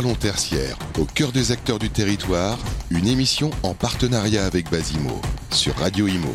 [0.00, 2.56] Parlons tertiaire, au cœur des acteurs du territoire,
[2.88, 6.32] une émission en partenariat avec Basimo, sur Radio Imo.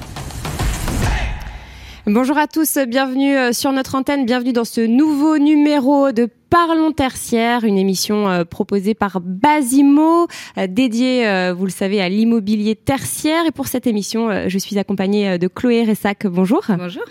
[2.05, 6.92] Bonjour à tous, bienvenue euh, sur notre antenne, bienvenue dans ce nouveau numéro de Parlons
[6.92, 10.28] tertiaire, une émission euh, proposée par Basimo,
[10.60, 13.47] euh, dédiée, euh, vous le savez, à l'immobilier tertiaire.
[13.47, 16.27] Et pour cette émission, je suis accompagnée de Chloé Ressac.
[16.27, 16.62] Bonjour.
[16.77, 17.02] Bonjour.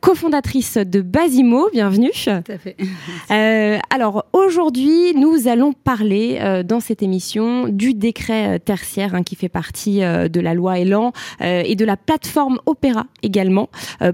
[0.00, 2.12] cofondatrice de Basimo, bienvenue.
[2.14, 2.76] Tout à fait.
[3.90, 10.00] alors aujourd'hui, nous allons parler dans cette émission du décret tertiaire hein, qui fait partie
[10.00, 13.68] de la loi Elan et de la plateforme Opéra également.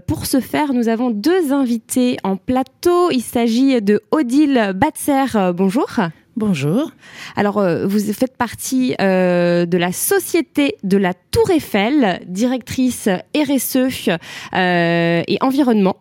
[0.09, 3.13] pour ce faire, nous avons deux invités en plateau.
[3.13, 5.89] Il s'agit de Odile Batzer, euh, bonjour.
[6.37, 6.93] Bonjour.
[7.37, 14.09] Alors, euh, vous faites partie euh, de la Société de la Tour Eiffel, directrice RSE
[14.55, 15.97] et environnement.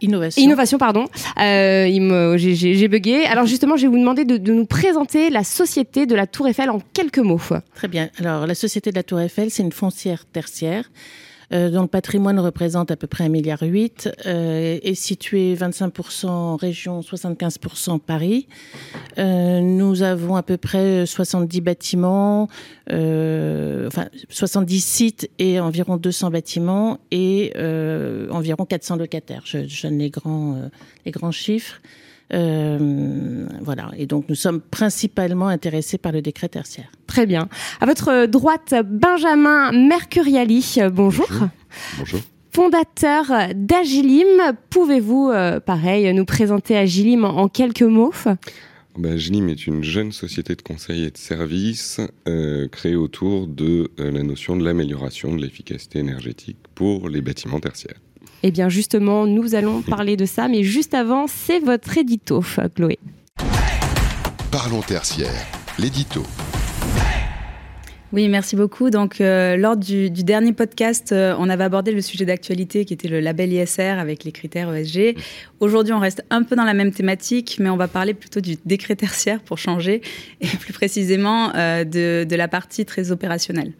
[0.00, 0.42] Innovation.
[0.42, 1.06] Innovation, pardon.
[1.36, 3.24] J'ai bugué.
[3.26, 6.48] Alors, justement, je vais vous demander de, de, nous présenter la Société de la Tour
[6.48, 7.40] Eiffel en quelques mots.
[7.74, 8.08] Très bien.
[8.18, 10.90] Alors, la Société de la Tour Eiffel, c'est une foncière tertiaire
[11.52, 16.56] euh, dont le patrimoine représente à peu près 1,8 milliard, euh, est situé 25% en
[16.56, 18.48] région, 75% Paris.
[19.18, 22.48] Euh, nous avons à peu près 70 bâtiments,
[22.92, 29.42] euh, enfin 70 sites et environ 200 bâtiments et euh, environ 400 locataires.
[29.44, 30.68] Je, je donne les grands, euh,
[31.06, 31.80] les grands chiffres.
[32.32, 33.90] Euh, voilà.
[33.96, 36.90] Et donc, nous sommes principalement intéressés par le décret tertiaire.
[37.06, 37.48] Très bien.
[37.80, 40.76] À votre droite, Benjamin Mercuriali.
[40.92, 41.28] Bonjour.
[41.98, 42.20] Bonjour.
[42.50, 48.12] Fondateur d'Agilim, pouvez-vous, euh, pareil, nous présenter Agilim en, quelques mots?
[48.98, 53.92] Ben, Agilim est une jeune société de conseil et de services euh, créée autour de
[53.98, 58.00] la notion de l'amélioration de l'efficacité énergétique pour les bâtiments tertiaires.
[58.42, 62.42] Eh bien justement, nous allons parler de ça, mais juste avant, c'est votre édito,
[62.74, 62.98] Chloé.
[64.50, 65.46] Parlons tertiaire,
[65.78, 66.22] l'édito.
[68.10, 68.88] Oui, merci beaucoup.
[68.88, 73.08] Donc, euh, lors du, dernier podcast, euh, on avait abordé le sujet d'actualité qui était
[73.08, 75.16] le label ISR avec les critères ESG.
[75.60, 78.56] Aujourd'hui, on reste un peu dans la même thématique, mais on va parler plutôt du
[78.64, 80.00] décret tertiaire pour changer,
[80.40, 83.74] et plus précisément euh, de, de, la partie très opérationnelle.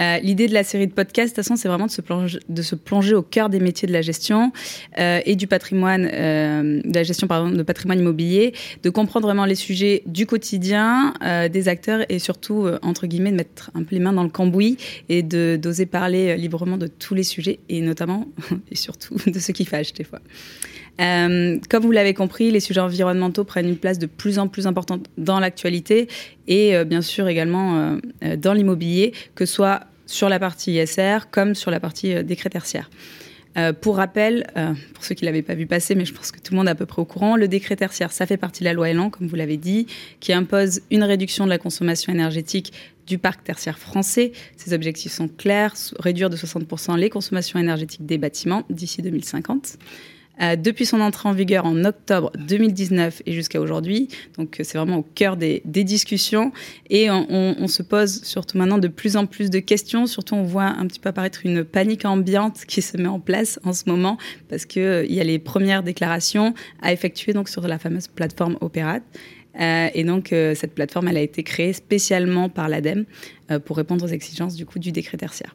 [0.00, 3.14] Euh, l'idée de la série de podcasts, de toute façon, c'est vraiment de se, plonger,
[3.14, 4.52] au cœur des métiers de la gestion
[4.98, 9.44] euh, et du patrimoine, euh, de la gestion pardon, de patrimoine immobilier, de comprendre vraiment
[9.44, 11.14] les sujets du quotidien
[11.52, 14.76] des acteurs et surtout, entre guillemets, de mettre un peu les mains dans le cambouis
[15.08, 18.28] et d'oser parler librement de tous les sujets et notamment
[18.70, 20.20] et surtout de ceux qui fâchent des fois.
[21.00, 24.66] Euh, comme vous l'avez compris, les sujets environnementaux prennent une place de plus en plus
[24.66, 26.08] importante dans l'actualité
[26.48, 31.30] et euh, bien sûr également euh, dans l'immobilier, que ce soit sur la partie ISR
[31.30, 32.90] comme sur la partie décret tertiaire.
[33.80, 34.46] pour rappel,
[34.94, 36.72] pour ceux qui l'avaient pas vu passer, mais je pense que tout le monde est
[36.72, 39.08] à peu près au courant, le décret tertiaire, ça fait partie de la loi Elan,
[39.08, 39.86] comme vous l'avez dit,
[40.20, 42.72] qui impose une réduction de la consommation énergétique
[43.06, 44.32] du parc tertiaire français.
[44.56, 49.78] Ces objectifs sont clairs, réduire de 60% les consommations énergétiques des bâtiments d'ici 2050.
[50.40, 54.08] Euh, depuis son entrée en vigueur en octobre 2019 et jusqu'à aujourd'hui.
[54.38, 56.52] Donc euh, c'est vraiment au cœur des, discussions
[56.88, 60.06] et on, se pose surtout maintenant de plus en plus de questions.
[60.06, 63.60] Surtout on voit un petit peu apparaître une panique ambiante qui se met en place
[63.64, 64.16] en ce moment
[64.48, 68.56] parce que euh, y a les premières déclarations à effectuer donc sur la fameuse plateforme
[68.60, 69.00] Opérat.
[69.60, 73.04] Euh, et donc, cette plateforme, elle a été créée spécialement par l'ADEME
[73.66, 75.52] pour répondre aux exigences du coup du décret tertiaire.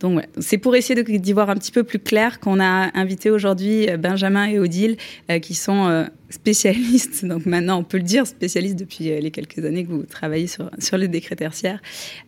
[0.00, 3.88] Donc c'est pour essayer d'y voir un petit peu plus clair qu'on a invité aujourd'hui
[3.88, 4.96] euh, Benjamin et Odile,
[5.30, 9.58] euh, qui sont euh, spécialistes, donc maintenant on peut le dire, spécialistes depuis les quelques
[9.64, 11.80] années que vous travaillez sur, sur les décrets tertiaires.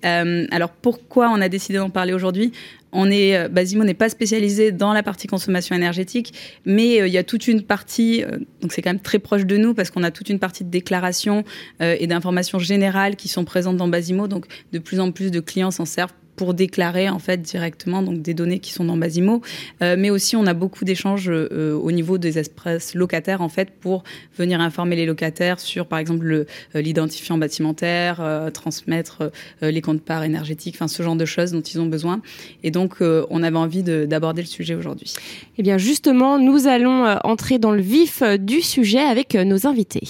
[0.03, 2.53] alors pourquoi on a décidé d'en parler aujourd'hui?
[2.95, 6.35] On est, Basimo n'est pas spécialisé dans la partie consommation énergétique,
[6.67, 8.23] mais il y a toute une partie,
[8.61, 10.69] donc c'est quand même très proche de nous parce qu'on a toute une partie de
[10.69, 11.43] déclarations
[11.81, 14.29] et d'informations générales qui sont présentes dans Basimo.
[14.29, 18.23] Donc de plus en plus de clients s'en servent pour déclarer en fait directement donc
[18.23, 19.43] des données qui sont dans Basimo,
[19.83, 23.71] euh, mais aussi on a beaucoup d'échanges euh, au niveau des espaces locataires en fait
[23.71, 24.03] pour
[24.37, 26.47] venir informer les locataires sur par exemple euh,
[26.81, 29.31] l'identifiant bâtimentaire, transmettre
[29.61, 32.21] les comptes parts énergétiques, enfin ce genre de choses dont ils ont besoin.
[32.63, 35.15] Et donc on avait envie d'aborder le sujet aujourd'hui.
[35.59, 40.09] Eh bien justement, nous allons entrer dans le vif du sujet avec nos invités.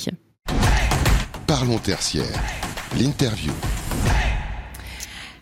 [1.47, 2.41] Parlons tertiaire,
[2.99, 3.53] l'interview.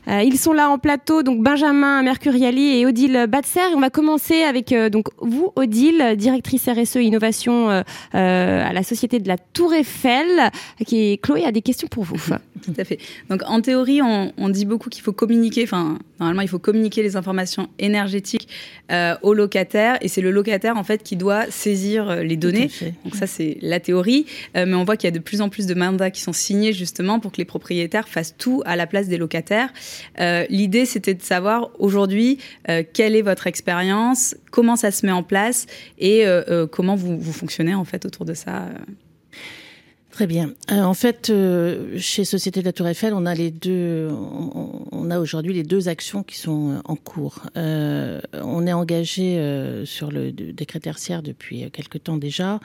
[0.08, 3.60] Euh, ils sont là en plateau, donc Benjamin Mercuriali et Odile Batser.
[3.74, 7.82] On va commencer avec euh, donc vous, Odile, directrice RSE Innovation euh,
[8.12, 10.50] à la Société de la Tour Eiffel.
[10.86, 12.16] Qui Chloé a des questions pour vous.
[12.62, 12.98] Tout à fait.
[13.28, 15.64] Donc en théorie, on, on dit beaucoup qu'il faut communiquer.
[15.64, 18.48] Enfin, normalement, il faut communiquer les informations énergétiques
[19.22, 22.68] aux locataires, et c'est le locataire en fait qui doit saisir les données.
[23.04, 24.26] Donc ça, c'est la théorie.
[24.54, 26.72] mais on voit qu'il y a de plus en plus de mandats qui sont signés
[26.72, 29.72] justement pour que les propriétaires fassent tout à la place des locataires.
[30.20, 32.38] Euh, l'idée, c'était de savoir aujourd'hui
[32.68, 35.66] euh, quelle est votre expérience, comment ça se met en place
[35.98, 38.68] et euh, comment vous, vous, fonctionnez en fait autour de ça.
[40.10, 40.52] Très bien.
[40.68, 41.32] en fait,
[41.96, 45.88] chez Société de la Tour Eiffel, on a les deux, on, a aujourd'hui les deux
[45.88, 47.46] actions qui sont en cours.
[47.54, 52.60] on est engagé sur le décret tertiaire depuis quelque temps déjà.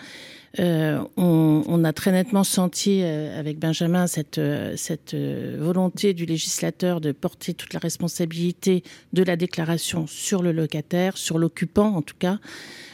[0.60, 7.12] Euh, on, a très nettement senti euh, avec Benjamin cette, euh, volonté du législateur de
[7.12, 12.40] porter toute la responsabilité de la déclaration sur le locataire, sur l'occupant en tout cas,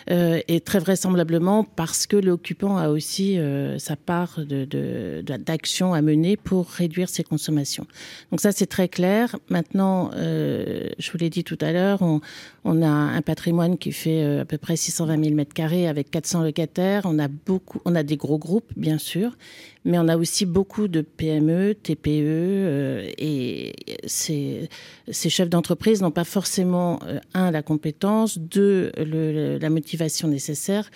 [0.09, 3.37] et très vraisemblablement parce que l'occupant a aussi
[3.77, 7.85] sa part d'action à mener pour réduire ses consommations.
[8.31, 9.37] Donc ça, c'est très clair.
[9.49, 14.43] Maintenant, je vous l'ai dit tout à l'heure, on, a un patrimoine qui fait à
[14.43, 17.05] peu près 620 000 mètres carrés avec 400 locataires.
[17.86, 19.38] On a des gros groupes, bien sûr,
[19.83, 23.74] mais on a aussi beaucoup de PME, TPE, euh, et
[24.06, 24.69] ces,
[25.12, 30.89] chefs d'entreprise n'ont pas forcément, euh, un, la compétence, deux, la motivation nécessaire.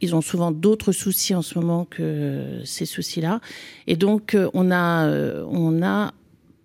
[0.00, 3.40] Ils ont souvent d'autres soucis en ce moment que ces soucis-là.
[3.86, 5.08] Et donc, euh, on a,
[5.46, 6.12] on a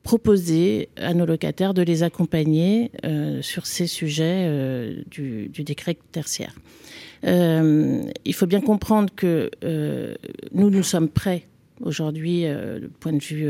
[0.04, 6.54] proposé à nos locataires de les accompagner euh, sur ces sujets euh, du, décret tertiaire.
[7.26, 9.50] Euh, il faut bien comprendre que
[10.54, 11.48] nous, nous sommes prêts
[11.80, 12.46] aujourd'hui,
[13.00, 13.50] point de vue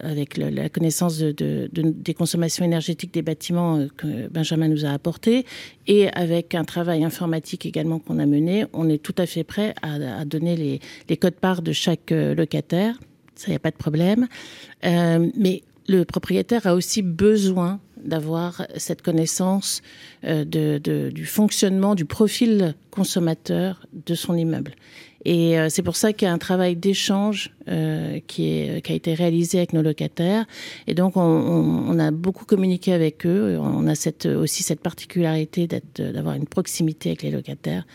[0.00, 5.46] avec la connaissance de, de, des consommations énergétiques des bâtiments que Benjamin nous a apporté,
[5.86, 9.74] et avec un travail informatique également qu'on a mené, on est tout à fait prêt
[9.82, 12.96] à, donner les, les codes parts de chaque locataire.
[13.40, 14.28] Ça, il n'y a pas de problème.
[14.82, 19.82] mais le propriétaire a aussi besoin d'avoir cette connaissance
[20.22, 20.78] de,
[21.08, 24.74] du fonctionnement, du profil consommateur de son immeuble.
[25.24, 29.14] Et euh, c'est pour ça qu'il y a un travail d'échange euh, qui, a été
[29.14, 30.46] réalisé avec nos locataires.
[30.86, 33.58] Et donc, on, on, a beaucoup communiqué avec eux.
[33.60, 37.86] On a cette, aussi cette particularité d'avoir une proximité avec les locataires.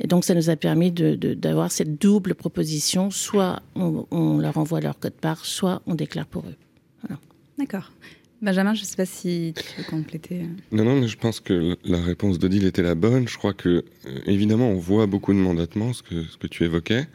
[0.00, 3.10] Et donc, ça nous a permis d'avoir de, cette double proposition.
[3.10, 6.56] Soit on, on, leur envoie leur code part, soit on déclare pour eux.
[7.02, 7.20] Voilà.
[7.58, 7.92] D'accord.
[8.40, 10.46] Benjamin, je ne sais pas si tu veux compléter.
[10.72, 13.28] Non, non, mais je pense que la réponse d'Odile était la bonne.
[13.28, 16.64] Je crois que, euh, évidemment, on voit beaucoup de mandatements, ce que, ce que tu
[16.64, 17.06] évoquais,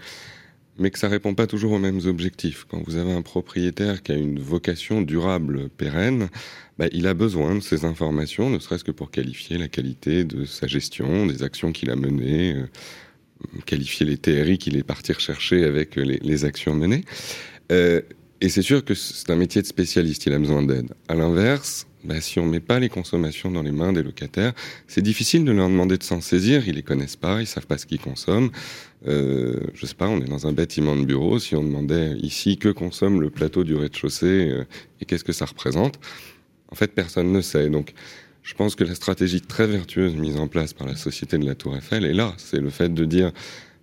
[0.77, 2.66] mais que ça répond pas toujours aux mêmes objectifs.
[2.69, 6.30] Quand vous avez un propriétaire qui a une vocation durable, pérenne,
[6.77, 10.45] bah, il a besoin de ces informations, ne serait-ce que pour qualifier la qualité de
[10.45, 12.68] sa gestion, des actions qu'il a menées, euh,
[13.66, 17.06] qualifier les TRI qu'il est parti rechercher avec les, les actions menées.
[17.72, 18.01] Euh,
[18.42, 20.94] et c'est sûr que c'est un métier de spécialiste, il a besoin d'aide.
[21.07, 21.88] À l'inverse,
[22.19, 24.54] si on met pas les consommations dans les mains des locataires,
[24.88, 26.68] c'est difficile de leur demander de s'en saisir.
[26.68, 28.52] Ils les connaissent pas, ils savent pas ce qu'ils consomment.
[29.07, 31.40] Euh, je sais pas, on est dans un bâtiment de bureau.
[31.40, 34.63] Si on demandait ici que consomme le plateau du rez-de-chaussée euh,
[35.02, 36.00] et qu'est-ce que ça représente,
[36.69, 37.69] en fait, personne ne sait.
[37.69, 37.94] Donc,
[38.44, 41.56] je pense que la stratégie très vertueuse mise en place par la société de la
[41.56, 42.34] Tour Eiffel est là.
[42.38, 43.31] C'est le fait de dire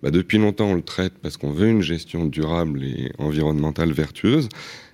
[0.01, 4.49] bah, depuis longtemps on le traite parce qu'on veut une gestion durable et environnementale vertueuse,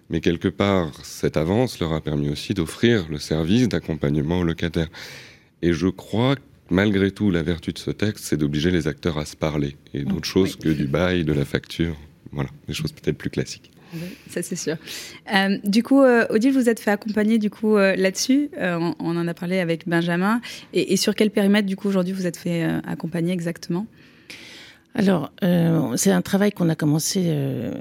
[0.09, 4.89] mais quelque part cette avance leur a permis aussi d'offrir le service d'accompagnement aux locataires.
[5.61, 9.17] Et je crois que malgré tout, la vertu de ce texte, c'est d'obliger les acteurs
[9.17, 11.95] à se parler et d'autres mmh, choses que du bail, de la facture.
[12.31, 13.71] Voilà, des choses peut-être plus classiques.
[14.29, 14.77] Ça c'est sûr.
[15.33, 18.49] Euh, du coup, euh, Odile, vous êtes fait accompagner du coup euh, là-dessus.
[18.59, 20.41] On, on, en a parlé avec Benjamin.
[20.73, 23.87] Et, et sur quel périmètre du coup aujourd'hui vous êtes fait accompagner exactement?
[24.95, 27.21] Alors, euh, c'est un travail qu'on a commencé.
[27.27, 27.71] Euh,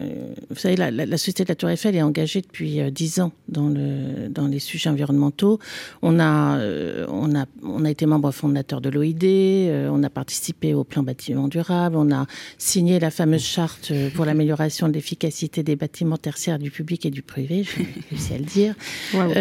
[0.51, 3.19] vous savez, la, la, la, Société de la Tour Eiffel est engagée depuis euh, dix
[3.19, 5.59] ans dans, le, dans les sujets environnementaux.
[6.03, 10.11] On a, euh, on a, on a été membre fondateur de l'OID, euh, on a
[10.11, 12.27] participé au plan bâtiment durable, on a
[12.59, 17.23] signé la fameuse charte pour l'amélioration de l'efficacité des bâtiments tertiaires du public et du
[17.23, 18.75] privé, j'ai réussi à le dire.
[19.15, 19.33] Wow.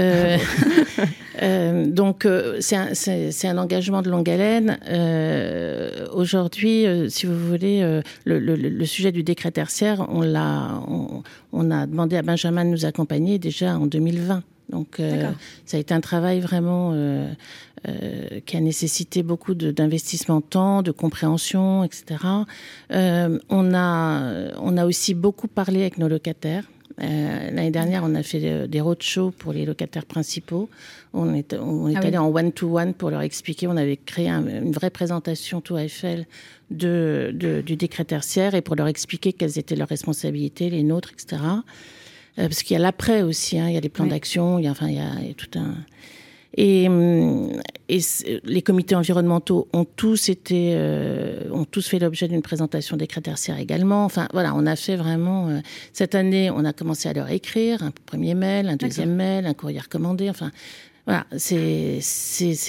[1.92, 2.26] donc,
[2.62, 2.94] c'est un,
[3.44, 4.80] un, engagement de longue haleine.
[6.14, 11.24] Aujourd'hui, si vous voulez, euh, le, le, le, sujet du décret tertiaire, on, l'a, on,
[11.54, 14.44] on, a demandé à Benjamin de nous accompagner déjà en 2020.
[14.70, 15.32] Donc, euh,
[15.66, 17.32] ça a été un travail vraiment euh,
[18.46, 22.20] qui a nécessité beaucoup d'investissement de temps, de compréhension, etc.
[22.90, 26.66] On, a, on a aussi beaucoup parlé avec nos locataires.
[27.00, 30.70] L'année dernière, on a fait des roadshows pour les locataires principaux.
[31.14, 33.68] On est, on est ah allé en one-to-one pour leur expliquer.
[33.68, 36.26] On avait créé une vraie présentation Tour Eiffel
[36.72, 37.32] de,
[37.64, 41.42] du décret tertiaire et pour leur expliquer quelles étaient leurs responsabilités, les nôtres, etc.
[42.36, 44.88] parce qu'il y a l'après aussi, hein, il y a des plans d'action, il enfin,
[44.88, 45.76] il y a tout un
[46.58, 47.52] et, hum,
[47.88, 48.00] et
[48.44, 53.34] les comités environnementaux ont tous été, euh, ont tous fait l'objet d'une présentation des critères
[53.34, 54.06] tertiaires également.
[54.06, 55.50] Enfin, voilà, on a fait vraiment.
[55.50, 55.60] Euh,
[55.94, 59.54] cette année, on a commencé à leur écrire un premier mail, un deuxième mail, un
[59.54, 60.30] courrier recommandé.
[60.30, 60.52] Enfin,
[61.08, 62.02] voilà, c'est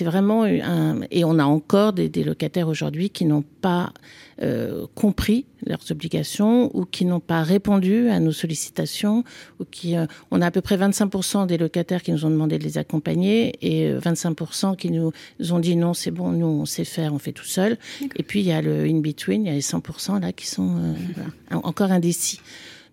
[0.05, 3.93] vraiment un et on a encore des, des locataires aujourd'hui qui n'ont pas
[4.41, 9.25] euh, compris leurs obligations ou qui n'ont pas répondu à nos sollicitations
[9.59, 12.57] ou qui euh, on a à peu près 25% des locataires qui nous ont demandé
[12.57, 15.13] de les accompagner et 25% euh, qui nous
[15.51, 17.77] ont dit non c'est bon nous on sait faire on fait tout seul.
[18.15, 20.47] Et puis il y a le in between il y a les 100% là qui
[20.47, 22.39] sont voilà, encore indécis.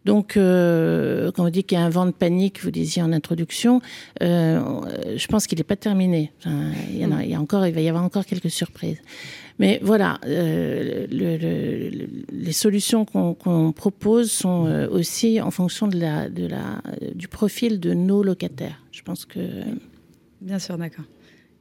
[0.05, 3.11] Donc, euh, quand on dit qu'il y a un vent de panique, vous disiez en
[3.11, 3.81] introduction,
[4.21, 4.61] euh,
[5.17, 6.31] je pense qu'il n'est pas terminé.
[6.45, 9.01] il, y a, il, y a encore, il va y avoir encore quelques surprises.
[9.57, 16.27] Mais voilà, euh, le, les solutions qu'on propose sont aussi en fonction de la,
[17.15, 18.83] du profil de nos locataires.
[18.91, 19.39] Je pense que.
[20.41, 21.05] Bien sûr, d'accord.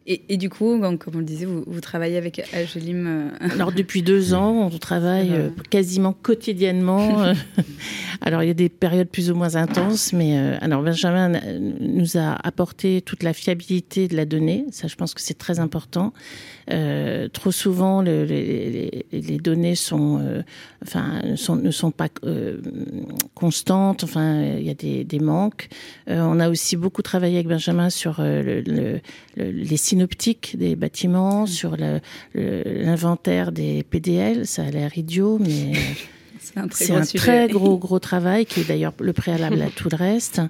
[0.06, 4.34] Et, du coup, comme on le disait, vous, travaillez avec Agelim euh, Alors depuis deux
[4.34, 7.22] ans, on travaille euh, quasiment quotidiennement.
[7.22, 7.32] Euh,
[8.20, 11.32] alors il y a des périodes plus ou moins intenses, mais alors Benjamin
[11.80, 14.66] nous a apporté toute la fiabilité de la donnée.
[14.72, 16.12] Ça, je pense que c'est très important.
[16.70, 20.42] Euh, trop souvent, le, les, les, données sont, euh,
[20.82, 22.60] enfin, sont, ne sont pas euh,
[23.34, 24.04] constantes.
[24.04, 25.68] Enfin, il y a des, des manques.
[26.06, 29.00] on a aussi beaucoup travaillé avec Benjamin sur le,
[29.36, 31.76] les synoptiques des bâtiments, sur
[32.34, 34.46] l'inventaire des PDL.
[34.46, 35.72] Ça a l'air idiot, mais
[36.44, 40.40] C'est un très, gros, gros, travail qui est d'ailleurs le préalable à tout le reste.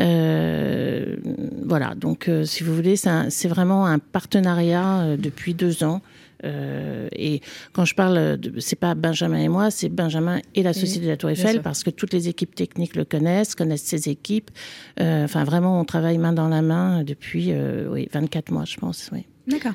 [0.00, 1.16] Euh,
[1.64, 6.02] voilà, donc euh, si vous voulez, c'est vraiment un partenariat euh, depuis deux ans.
[6.44, 7.40] Et
[7.72, 11.16] quand je parle, c'est pas Benjamin et moi, c'est Benjamin et la Société de la
[11.16, 14.52] Tour Eiffel, parce que toutes les équipes techniques le connaissent, connaissent ses équipes.
[15.00, 17.52] Enfin, vraiment, on travaille main dans la main depuis
[17.90, 19.10] oui, 24 mois, je pense.
[19.12, 19.24] Oui.
[19.48, 19.72] D'accord.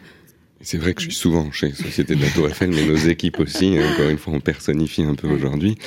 [0.64, 3.40] C'est vrai que je suis souvent chez Société de la Tour Eiffel, mais nos équipes
[3.40, 3.78] aussi.
[3.78, 5.78] Hein, encore une fois, on personnifie un peu aujourd'hui.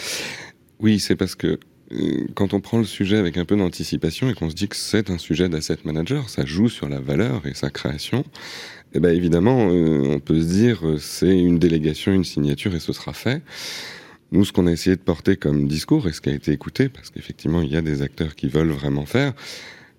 [0.80, 1.58] Oui, c'est parce que
[1.92, 4.76] euh, quand on prend le sujet avec un peu d'anticipation et qu'on se dit que
[4.76, 8.24] c'est un sujet d'asset manager, ça joue sur la valeur et sa création,
[8.94, 12.80] eh ben évidemment, euh, on peut se dire euh, c'est une délégation, une signature et
[12.80, 13.42] ce sera fait.
[14.32, 16.88] Nous, ce qu'on a essayé de porter comme discours et ce qui a été écouté,
[16.88, 19.34] parce qu'effectivement, il y a des acteurs qui veulent vraiment faire,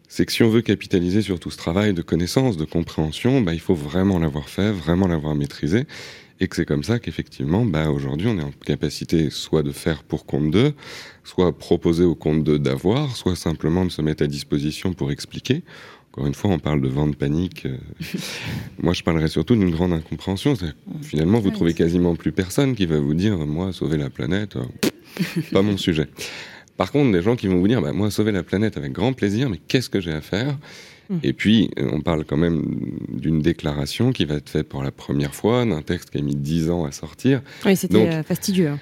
[0.07, 3.53] c'est que si on veut capitaliser sur tout ce travail de connaissance, de compréhension, bah,
[3.53, 5.85] il faut vraiment l'avoir fait, vraiment l'avoir maîtrisé.
[6.41, 10.03] Et que c'est comme ça qu'effectivement, bah, aujourd'hui, on est en capacité soit de faire
[10.03, 10.73] pour compte d'eux,
[11.23, 15.63] soit proposer au compte d'eux d'avoir, soit simplement de se mettre à disposition pour expliquer.
[16.11, 17.65] Encore une fois, on parle de vente panique.
[17.65, 17.77] Euh,
[18.79, 20.55] moi, je parlerais surtout d'une grande incompréhension.
[21.01, 25.41] Finalement, vous trouvez quasiment plus personne qui va vous dire, moi, sauver la planète, euh,
[25.53, 26.07] pas mon sujet.
[26.77, 29.13] Par contre, des gens qui vont vous dire, bah, moi, sauver la planète avec grand
[29.13, 30.57] plaisir, mais qu'est-ce que j'ai à faire?
[31.09, 31.17] Mmh.
[31.23, 32.63] Et puis, euh, on parle quand même
[33.09, 36.35] d'une déclaration qui va être faite pour la première fois, d'un texte qui a mis
[36.35, 37.41] dix ans à sortir.
[37.65, 38.69] Oui, c'était euh, fastidieux.
[38.69, 38.79] Hein.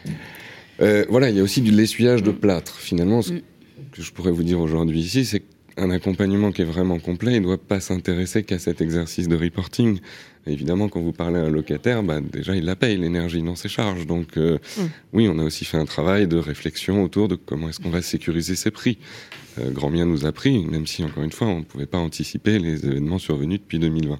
[0.81, 2.77] Euh, voilà, il y a aussi du lessuyage de plâtre.
[2.77, 3.41] Finalement, ce mmh.
[3.91, 5.43] que je pourrais vous dire aujourd'hui ici, c'est
[5.75, 9.35] qu'un accompagnement qui est vraiment complet, il ne doit pas s'intéresser qu'à cet exercice de
[9.35, 9.99] reporting
[10.47, 13.69] évidemment, quand vous parlez à un locataire, bah, déjà, il la paye, l'énergie dans ses
[13.69, 14.05] charges.
[14.05, 14.81] Donc, euh, mm.
[15.13, 18.01] oui, on a aussi fait un travail de réflexion autour de comment est-ce qu'on va
[18.01, 18.97] sécuriser ses prix.
[19.59, 21.99] Euh, grand bien nous a pris, même si, encore une fois, on ne pouvait pas
[21.99, 24.19] anticiper les événements survenus depuis 2020.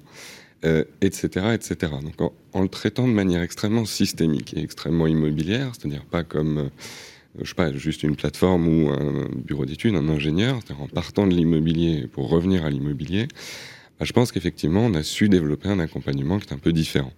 [1.02, 1.92] etc., etc.
[2.02, 6.68] Donc, en, le traitant de manière extrêmement systémique et extrêmement immobilière, c'est-à-dire pas comme, euh,
[7.40, 11.34] je sais pas, juste une plateforme ou un bureau d'études, un ingénieur, en partant de
[11.34, 13.28] l'immobilier pour revenir à l'immobilier,
[13.98, 17.12] bah, je pense qu'effectivement, on a su développer un accompagnement qui est un peu différent.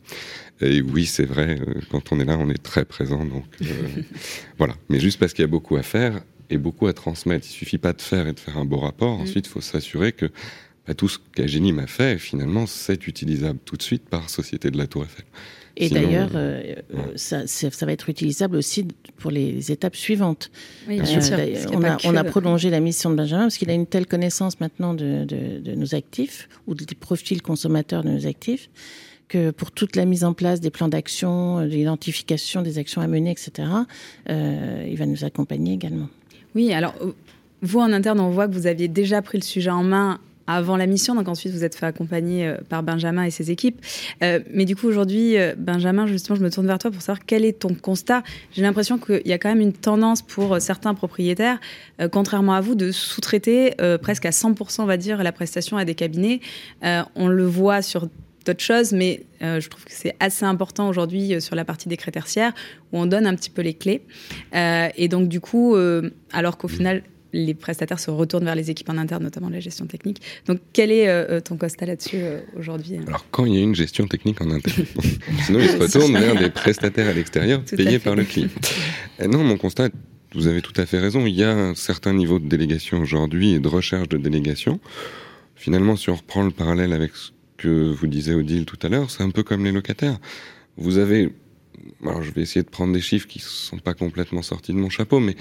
[0.61, 3.25] Et oui, c'est vrai, euh, quand on est là, on est très présent.
[3.25, 3.67] Donc euh,
[4.59, 4.75] voilà.
[4.89, 7.47] Mais juste parce qu'il y a beaucoup à faire et beaucoup à transmettre.
[7.49, 9.19] Il suffit pas de faire et de faire un beau rapport.
[9.19, 9.23] Mm.
[9.23, 10.27] Ensuite, il faut s'assurer que
[10.87, 14.79] bah, tout ce qu'Agini m'a fait, finalement, c'est utilisable tout de suite par Société de
[14.79, 15.25] la Tour Eiffel.
[15.77, 20.51] Et d'ailleurs, euh, euh, ça, ça, va être utilisable aussi pour les étapes suivantes.
[20.89, 21.39] Oui, bien sûr.
[21.73, 24.59] On a, on a, prolongé la mission de Benjamin parce qu'il a une telle connaissance
[24.61, 28.71] maintenant de, de, de, nos actifs ou des profils consommateurs de nos actifs
[29.29, 33.33] que pour toute la mise en place des plans d'action, l'identification des actions à mener,
[33.33, 33.69] etc.,
[34.31, 36.09] euh, il va nous accompagner également.
[36.55, 36.95] Oui, alors
[37.63, 40.77] vous en interne, on voit que vous aviez déjà pris le sujet en main avant
[40.77, 41.15] la mission.
[41.15, 43.81] Donc ensuite, vous êtes fait accompagner par Benjamin et ses équipes.
[44.21, 47.61] mais du coup, aujourd'hui, Benjamin, justement, je me tourne vers toi pour savoir quel est
[47.61, 48.23] ton constat.
[48.53, 51.59] J'ai l'impression qu'il y a quand même une tendance pour certains propriétaires,
[52.13, 55.95] contrairement à vous, de sous-traiter presque à 100%, on va dire, la prestation à des
[55.95, 56.41] cabinets.
[56.83, 58.09] on le voit sur
[58.47, 61.89] d'autres choses, mais euh, je trouve que c'est assez important aujourd'hui euh, sur la partie
[61.89, 62.53] des tertiaires
[62.93, 64.03] où on donne un petit peu les clés.
[64.55, 65.77] Euh, et donc, du coup,
[66.33, 67.03] alors qu'au final,
[67.37, 70.23] les prestataires se retournent vers les équipes en interne, notamment la gestion technique.
[70.47, 72.23] Donc, quel est ton constat là-dessus
[72.59, 74.87] aujourd'hui Alors, quand il y a une gestion technique en interne,
[75.47, 78.49] sinon ils se retournent vers des prestataires à l'extérieur payés par le client.
[79.29, 79.89] non, mon constat,
[80.35, 81.27] vous avez tout à fait raison.
[81.27, 84.81] Il y a un certain niveau de délégation aujourd'hui et de recherche de délégation.
[85.55, 89.11] Finalement, si on reprend le parallèle avec ce que vous disiez Odile tout à l'heure,
[89.11, 90.19] c'est un peu comme les locataires.
[90.77, 91.33] Vous avez,
[92.03, 94.79] alors je vais essayer de prendre des chiffres qui ne sont pas complètement sortis de
[94.79, 95.37] mon chapeau, mais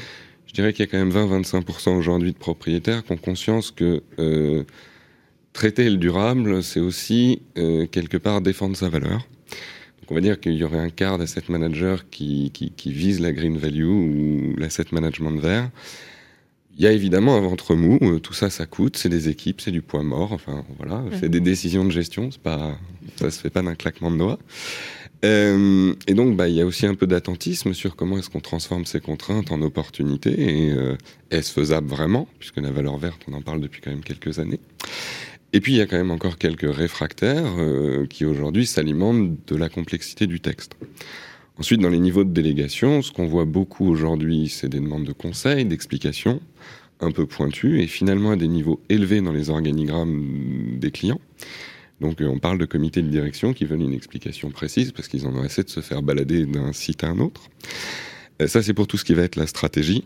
[0.47, 4.03] je dirais qu'il y a quand même 20-25% aujourd'hui de propriétaires qui ont conscience que
[4.19, 4.63] euh,
[5.53, 9.27] traiter le durable, c'est aussi euh, quelque part défendre sa valeur.
[9.99, 13.19] Donc on va dire qu'il y aurait un quart d'asset manager qui, qui, qui vise
[13.19, 15.69] la green value ou l'asset management vert.
[16.77, 19.61] Il y a évidemment un ventre mou, euh, tout ça, ça coûte, c'est des équipes,
[19.61, 22.77] c'est du poids mort, enfin voilà, c'est des décisions de gestion, pas,
[23.15, 24.39] ça se fait pas d'un claquement de doigts.
[25.23, 28.41] Euh, et donc, bah, il y a aussi un peu d'attentisme sur comment est-ce qu'on
[28.41, 30.95] transforme ces contraintes en opportunités et euh,
[31.31, 34.59] est-ce faisable vraiment, puisque la valeur verte, on en parle depuis quand même quelques années.
[35.53, 37.53] Et puis, il y a quand même encore quelques réfractaires
[38.09, 40.75] qui aujourd'hui s'alimentent de la complexité du texte.
[41.57, 45.13] Ensuite, dans les niveaux de délégation, ce qu'on voit beaucoup aujourd'hui, c'est des demandes de
[45.13, 46.41] conseils, d'explications,
[46.99, 51.21] un peu pointues, et finalement à des niveaux élevés dans les organigrammes des clients.
[52.01, 55.27] Donc euh, on parle de comités de direction qui veulent une explication précise parce qu'ils
[55.27, 57.49] en ont assez de se faire balader d'un site à un autre.
[58.41, 60.03] Euh, ça, c'est pour tout ce qui va être la stratégie.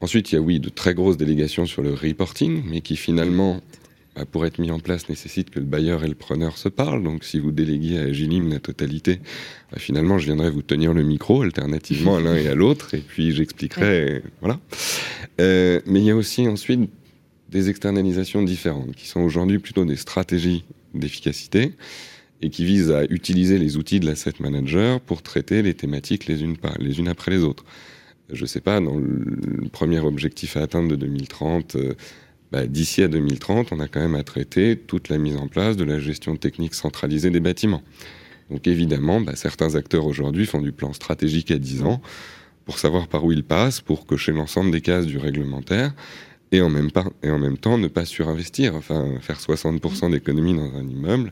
[0.00, 3.60] Ensuite, il y a oui de très grosses délégations sur le reporting, mais qui finalement
[4.18, 7.02] bah, pour être mis en place nécessite que le bailleur et le preneur se parlent.
[7.02, 9.20] Donc si vous déléguez à Agilim la totalité,
[9.70, 12.98] bah, finalement je viendrai vous tenir le micro alternativement à l'un et à l'autre et
[12.98, 14.22] puis j'expliquerai.
[14.40, 14.58] Voilà.
[15.40, 16.90] Euh, mais il y a aussi ensuite
[17.48, 20.64] des externalisations différentes qui sont aujourd'hui plutôt des stratégies
[20.94, 21.72] d'efficacité
[22.40, 26.42] et qui visent à utiliser les outils de l'asset manager pour traiter les thématiques les
[26.42, 27.64] unes, les unes après les autres.
[28.30, 31.76] Je ne sais pas, dans le premier objectif à atteindre de 2030,
[32.52, 35.76] bah, d'ici à 2030, on a quand même à traiter toute la mise en place
[35.76, 37.82] de la gestion technique centralisée des bâtiments.
[38.50, 42.00] Donc évidemment, bah, certains acteurs aujourd'hui font du plan stratégique à 10 ans
[42.64, 45.94] pour savoir par où ils passent, pour cocher l'ensemble des cases du réglementaire,
[46.52, 46.90] et en même,
[47.22, 48.74] et en même temps ne pas surinvestir.
[48.74, 51.30] Enfin, faire 60% d'économie dans un immeuble,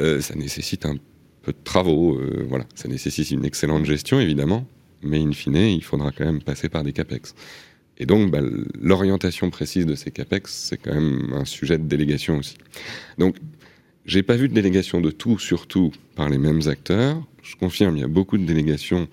[0.00, 0.96] euh, ça nécessite un
[1.42, 2.16] peu de travaux.
[2.16, 4.66] Euh, voilà, ça nécessite une excellente gestion évidemment,
[5.02, 7.34] mais in fine, il faudra quand même passer par des capex.
[8.00, 8.40] Et donc, bah,
[8.80, 12.56] l'orientation précise de ces CAPEX, c'est quand même un sujet de délégation aussi.
[13.18, 13.36] Donc,
[14.06, 17.22] j'ai pas vu de délégation de tout, surtout par les mêmes acteurs.
[17.42, 19.06] Je confirme, il y a beaucoup de délégations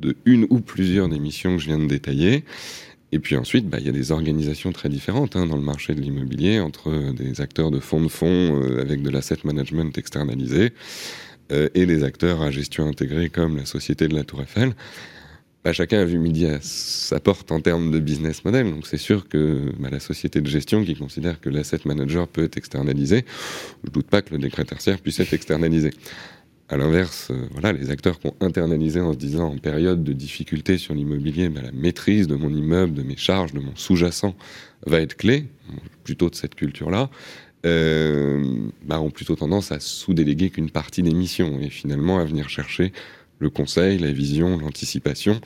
[0.00, 2.44] de une ou plusieurs des missions que je viens de détailler.
[3.16, 5.94] Et puis ensuite, bah, il y a des organisations très différentes hein, dans le marché
[5.94, 10.74] de l'immobilier, entre des acteurs de fonds de fonds euh, avec de l'asset management externalisé
[11.50, 14.74] euh, et des acteurs à gestion intégrée comme la Société de la Tour Eiffel.
[15.64, 18.70] Bah, chacun a vu midi à sa porte en termes de business model.
[18.70, 22.44] Donc c'est sûr que bah, la société de gestion qui considère que l'asset manager peut
[22.44, 23.24] être externalisé,
[23.82, 25.90] je ne doute pas que le décret tertiaire puisse être externalisé.
[26.68, 30.12] À l'inverse, euh, voilà, les acteurs qui ont internalisé en se disant en période de
[30.12, 34.34] difficulté sur l'immobilier, bah, la maîtrise de mon immeuble, de mes charges, de mon sous-jacent
[34.84, 35.46] va être clé,
[36.02, 37.08] plutôt de cette culture-là,
[37.66, 42.92] euh, ont plutôt tendance à sous-déléguer qu'une partie des missions et finalement à venir chercher
[43.38, 45.40] le conseil, la vision, l'anticipation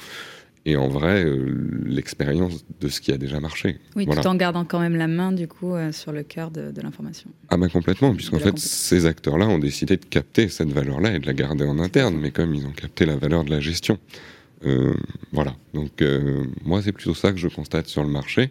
[0.66, 3.78] et en vrai euh, l'expérience de ce qui a déjà marché.
[3.96, 6.72] Oui, tout en gardant quand même la main du coup euh, sur le cœur de,
[6.82, 7.30] l'information.
[7.48, 11.26] Ah ben complètement, puisqu'en fait ces acteurs-là ont décidé de capter cette valeur-là et de
[11.26, 13.98] la garder en interne, mais comme ils ont capté la valeur de la gestion.
[14.66, 14.92] Euh,
[15.32, 16.04] voilà, donc
[16.64, 18.50] moi c'est plutôt ça que je constate sur le marché.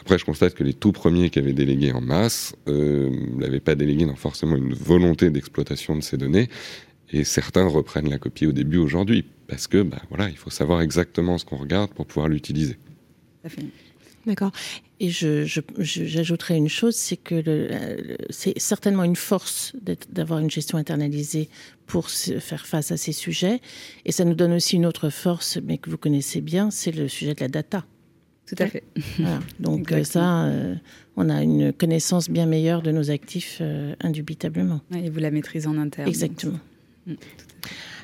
[0.00, 3.74] Après, je constate que les tout premiers qui avaient délégué en masse ne l'avaient pas
[3.74, 6.48] délégué dans forcément une volonté d'exploitation de ces données,
[7.12, 10.80] et certains reprennent la copie au début aujourd'hui, parce que bah, voilà, il faut savoir
[10.80, 12.78] exactement ce qu'on regarde pour pouvoir l'utiliser.
[14.26, 14.52] D'accord.
[15.00, 17.42] Et j'ajouterais une chose, c'est que
[18.28, 19.74] c'est certainement une force
[20.10, 21.48] d'avoir une gestion internalisée
[21.86, 23.60] pour faire face à ces sujets.
[24.04, 27.08] Et ça nous donne aussi une autre force, mais que vous connaissez bien, c'est le
[27.08, 27.84] sujet de la data.
[28.50, 28.82] Tout à fait.
[29.60, 30.74] Donc euh, ça, euh,
[31.16, 34.80] on a une connaissance bien meilleure de nos actifs, euh, indubitablement.
[34.92, 36.08] et vous la maîtrisez en interne.
[36.08, 36.58] Exactement.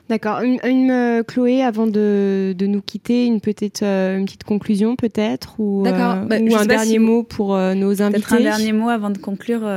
[0.08, 0.40] D'accord.
[0.40, 5.58] Une, euh, Chloé, avant de, de, nous quitter, une petite, euh, une petite conclusion peut-être
[5.58, 8.34] ou, bah, ou un dernier mot pour nos invités.
[8.34, 9.68] un dernier mot avant de conclure.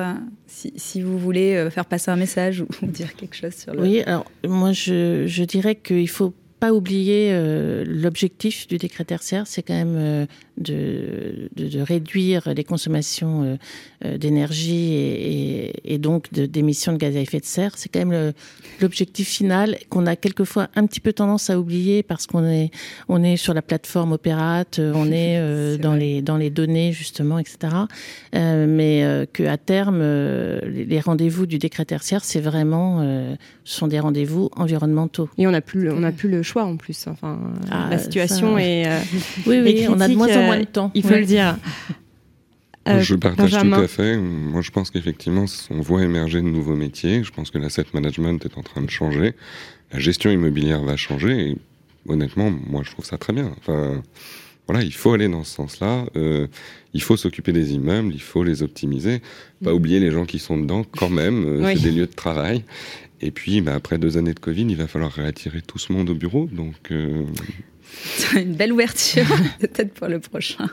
[0.48, 3.82] Si, si, vous voulez faire passer un message ou dire quelque chose sur le.
[3.82, 9.48] Oui, alors moi je, je dirais qu'il faut pas oublier euh, l'objectif du décret tertiaire,
[9.48, 10.26] c'est quand même euh,
[10.60, 13.56] de, de, de, réduire les consommations euh,
[14.06, 17.72] euh d'énergie et, et, et, donc d'émissions de, gaz à effet de serre.
[17.76, 18.34] C'est quand même
[18.82, 22.72] l'objectif final qu'on a quelquefois un petit peu tendance à oublier parce qu'on est,
[23.08, 27.40] on est sur la plateforme Opérate, on est, est dans, les, dans les données justement,
[27.40, 27.74] etc.
[28.34, 33.02] mais que à terme, les rendez-vous du décret tertiaire, c'est vraiment,
[33.64, 35.30] ce sont des rendez-vous environnementaux.
[35.38, 37.08] Et on n'a plus, on a plus le choix en plus.
[37.08, 37.40] Enfin,
[37.72, 38.64] ah, la situation ça...
[38.64, 38.88] est.
[38.88, 39.00] Euh,
[39.48, 40.92] oui, oui, on a de moins en moins de temps.
[40.94, 41.20] Il faut ouais.
[41.20, 41.58] le dire.
[42.88, 43.78] Euh, je partage Benjamin.
[43.78, 44.18] tout à fait.
[44.18, 47.24] Moi, je pense qu'effectivement, on voit émerger de nouveaux métiers.
[47.24, 49.34] Je pense que l'asset management est en train de changer.
[49.92, 51.50] La gestion immobilière va changer.
[51.50, 51.58] Et
[52.08, 53.52] honnêtement, moi, je trouve ça très bien.
[53.60, 54.02] Enfin,
[54.68, 56.06] voilà, il faut aller dans ce sens-là.
[56.16, 56.48] Euh,
[56.94, 59.22] il faut s'occuper des immeubles, il faut les optimiser.
[59.64, 61.46] Pas oublier les gens qui sont dedans quand même.
[61.46, 61.74] Euh, oui.
[61.76, 62.64] C'est des lieux de travail.
[63.22, 66.10] Et puis, bah, après deux années de Covid, il va falloir réattirer tout ce monde
[66.10, 66.48] au bureau.
[66.52, 67.24] Donc, euh...
[68.36, 69.26] une belle ouverture,
[69.60, 70.70] peut-être pour le prochain.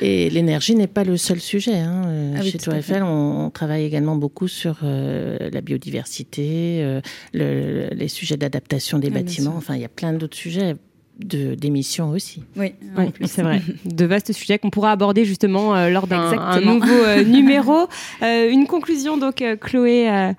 [0.00, 1.78] Et l'énergie n'est pas le seul sujet.
[1.78, 2.34] Hein.
[2.36, 7.00] Ah oui, Chez Tour Eiffel, on, on, travaille également beaucoup sur euh, la biodiversité, euh,
[7.32, 9.54] le, les sujets d'adaptation des ah, bâtiments.
[9.56, 10.76] Enfin, il y a plein d'autres sujets
[11.24, 12.42] d'émissions aussi.
[12.56, 13.62] Oui, oui c'est vrai.
[13.84, 17.88] De vastes sujets qu'on pourra aborder justement euh, lors d'un nouveau euh, numéro.
[18.22, 20.32] Euh, une conclusion donc, Chloé, euh,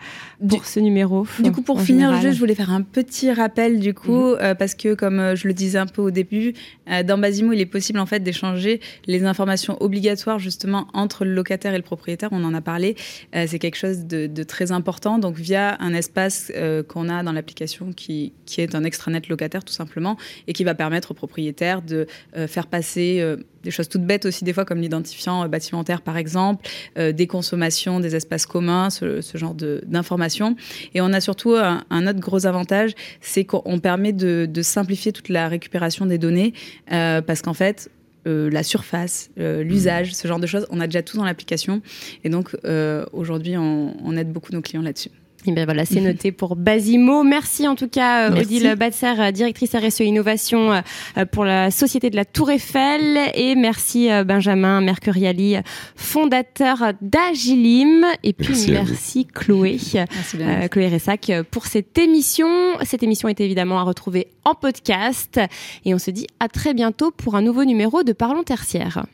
[0.47, 1.27] pour du, ce numéro.
[1.39, 4.55] Du coup, pour finir, juste, je voulais faire un petit rappel du coup, -hmm.
[4.55, 6.53] parce que comme je le disais un peu au début,
[7.05, 11.73] dans Basimo, il est possible en fait d'échanger les informations obligatoires justement entre le locataire
[11.73, 12.29] et le propriétaire.
[12.31, 12.95] On en a parlé.
[13.33, 15.19] c'est quelque chose de, de, très important.
[15.19, 16.51] Donc via un espace
[16.89, 20.17] qu'on a dans l'application qui, qui est un extranet locataire tout simplement
[20.47, 24.25] et qui va permettre aux propriétaires de euh, faire passer euh, des choses toutes bêtes
[24.25, 29.21] aussi des fois comme l'identifiant euh, bâtimentaire par exemple, des consommations, des espaces communs, ce,
[29.21, 30.55] ce genre d'informations.
[30.93, 35.47] Et on a surtout un, autre gros avantage, c'est qu'on permet de, simplifier toute la
[35.47, 36.53] récupération des données
[36.87, 37.89] parce qu'en fait,
[38.25, 41.81] la surface, l'usage, ce genre de choses, on a déjà tout dans l'application.
[42.23, 42.55] Et donc
[43.11, 45.11] aujourd'hui, on aide beaucoup nos clients là-dessus.
[45.45, 47.23] Et ben voilà, c'est noté pour Basimo.
[47.23, 48.45] Merci en tout cas Merci.
[48.45, 50.81] Odile Batser, directrice RSE Innovation
[51.17, 53.17] euh, pour la Société de la Tour Eiffel.
[53.33, 55.57] Et merci euh, Benjamin Mercuriali,
[55.95, 58.05] fondateur d'Agilim.
[58.23, 62.47] Et puis merci, merci Chloé, merci euh, Chloé Ressac pour cette émission.
[62.83, 65.39] Cette émission est évidemment à retrouver en podcast.
[65.85, 69.05] Et on se dit à très bientôt pour un nouveau numéro de Parlons Tertiaire.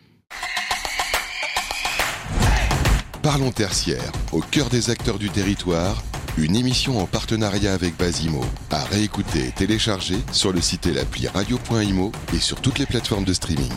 [3.21, 6.01] Parlons Tertiaire, au cœur des acteurs du territoire
[6.37, 11.27] une émission en partenariat avec Basimo, à réécouter et télécharger sur le site et l'appli
[11.27, 13.71] radio.imo et sur toutes les plateformes de streaming.